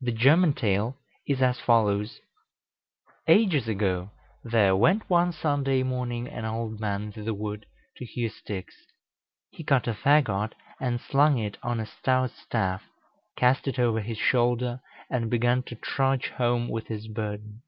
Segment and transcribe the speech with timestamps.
[0.00, 0.96] The German tale
[1.26, 2.20] is as follows:
[3.26, 4.08] Ages ago
[4.42, 7.66] there went one Sunday morning an old man into the wood
[7.98, 8.74] to hew sticks.
[9.50, 12.84] He cut a fagot and slung it on a stout staff,
[13.36, 17.60] cast it over his shoulder, and began to trudge home with his burden.